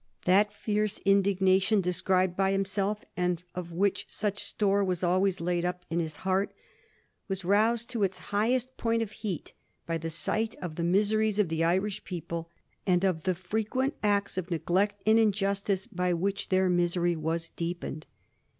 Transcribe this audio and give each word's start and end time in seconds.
That 0.25 0.51
fierce 0.51 0.97
indignation 1.05 1.79
described 1.79 2.35
by 2.35 2.53
himself, 2.53 3.05
and 3.15 3.43
of 3.53 3.71
which 3.71 4.05
such 4.07 4.43
store 4.43 4.83
was 4.83 5.03
always 5.03 5.39
laid 5.39 5.63
up 5.63 5.85
in 5.91 5.99
his 5.99 6.15
heart, 6.25 6.55
was 7.27 7.45
roused 7.45 7.87
to 7.91 8.01
its 8.01 8.17
highest 8.33 8.77
point 8.77 9.03
of 9.03 9.11
heat 9.11 9.53
by 9.85 9.99
the 9.99 10.09
sight 10.09 10.55
of 10.55 10.73
the 10.73 10.83
miseries 10.83 11.37
of 11.37 11.49
the 11.49 11.63
Irish 11.63 12.03
people 12.03 12.49
and 12.87 13.03
of 13.05 13.25
the 13.25 13.35
frequent 13.35 13.93
acts 14.01 14.39
of 14.39 14.49
neglect 14.49 14.99
and 15.05 15.19
injustice 15.19 15.85
by 15.85 16.13
which 16.15 16.49
their 16.49 16.67
misery 16.67 17.15
was 17.15 17.49
deepened. 17.49 18.07